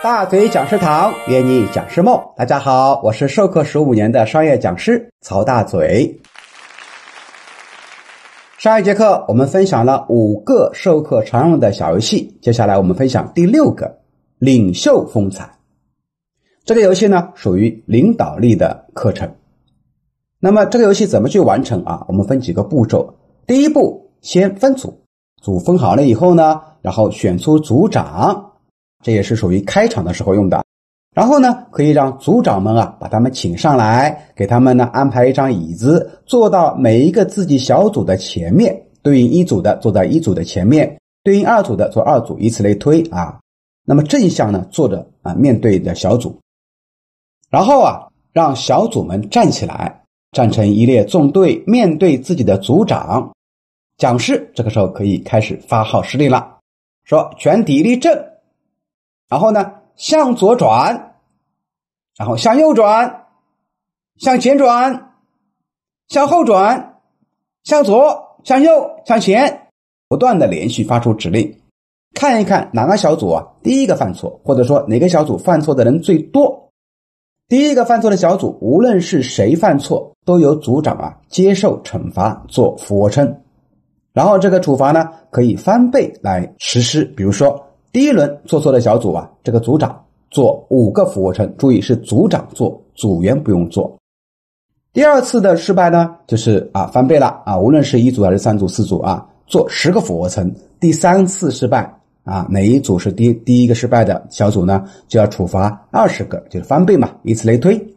[0.00, 6.20] 大嘴讲师堂约你讲师梦，大家好，我是授课十五年的商业讲师曹大嘴。
[8.58, 13.98] 上一节课我们分享了五个授课常用的小游戏，接下来我们分享第六个
[14.38, 15.58] 领袖风采。
[16.64, 19.34] 这个游戏呢属于领导力的课程。
[20.38, 22.04] 那么这个游戏怎么去完成啊？
[22.06, 23.16] 我们分几个步骤。
[23.48, 25.00] 第一步，先分组，
[25.42, 28.44] 组分好了以后呢，然后选出组长。
[29.02, 30.64] 这也是属于开场的时候用的，
[31.14, 43.38] 然后呢，可以让组长们啊把他们请上来，给他们呢安排一张椅子，坐到每一个自己小组的前面，对应一组的坐在一组的前面，对应二组的坐二组，以此类推啊。
[43.84, 46.40] 那么正向呢坐着啊面对的小组，
[47.50, 50.02] 然后啊让小组们站起来，
[50.32, 53.32] 站成一列纵队，面对自己的组长。
[53.96, 56.58] 讲师这个时候可以开始发号施令了，
[57.04, 58.24] 说全体立正。
[59.28, 61.16] 然后呢，向左转，
[62.16, 63.26] 然后向右转，
[64.16, 65.12] 向前转，
[66.08, 67.00] 向后转，
[67.62, 69.68] 向左，向右，向前，
[70.08, 71.60] 不断的连续发出指令，
[72.14, 76.70] 看一看哪个小组啊第一个犯错，或者说哪个小组犯错的人最多。
[77.48, 83.42] 第一个犯错的小组，无论是谁犯错，都由组长啊接受惩罚，做俯卧撑，
[84.14, 87.67] 然后这个处罚呢可以翻倍来实施，比如说。
[87.92, 93.96] 第一轮做错的小组啊，这个组长做五个俯卧撑，注意是组长做，组员不用做。
[94.92, 100.52] 第二次的失败呢，就是啊翻倍了啊，无论是一组还是三组、四组啊，做十个俯卧撑。
[100.80, 107.94] 第三次失败啊，哪一组是第第一个失败的小组呢，就要处罚二十个，就是翻倍嘛，以此类推。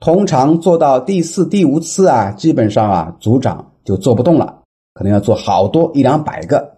[0.00, 4.62] 通常做到第四、第五次啊，基本上啊组长就做不动了，
[4.94, 6.77] 可能要做好多一两百个。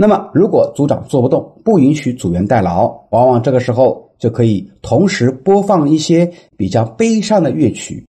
[0.00, 8.06] 那么，如果组长做不动，不允许组员代劳，往往这个时候就可以同时播放一些比较悲伤的乐曲。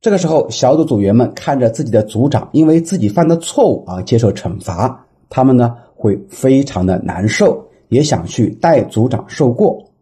[0.00, 9.92] 这个时候，小组组员们看着自己的组长因为自己犯的错误而接受惩罚，他们呢会非常的难受，也想去代组长受过。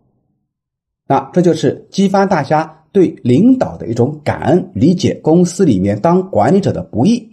[1.07, 7.31] 那这就是激发大家对领导的一种感恩，理解公司里面当管理者的不易。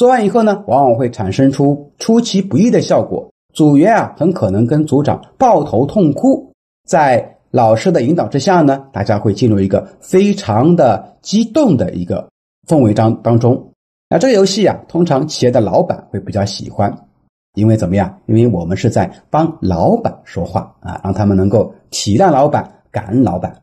[0.00, 3.30] 做完以后呢，往往会产生出出其不意的效果。
[3.52, 6.54] 组员啊，很可能跟组长抱头痛哭。
[6.88, 12.26] 在老师的引导之下呢，大家会进入一个非常的激动的一个
[12.66, 13.72] 氛围当当中。
[14.08, 16.90] 那这个游戏啊，通常企业的老板会比较喜欢，
[17.52, 18.20] 因为怎么样？
[18.24, 23.54] 因为我们是在帮老板说话啊，让他们能够体谅老板、感恩老板。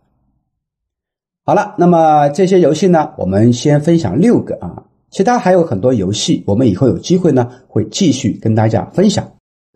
[1.45, 4.83] 好了，那么这些游戏呢，我们先分享六个啊。
[5.11, 9.25] 其他还有很多游戏，我们以后有机会呢会继续跟大家分享。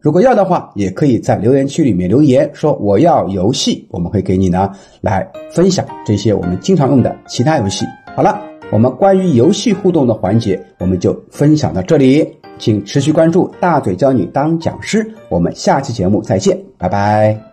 [0.01, 7.85] 如果要的话，也可以在留言区里面留言说我要游戏，我们会给你呢来分享这些我们经常用的其他游戏。
[8.15, 12.27] 好了，我们关于游戏互动的环节我们就分享到这里，
[12.57, 17.50] 请持续关注大嘴教你当讲师，我们下期节目再见，拜拜。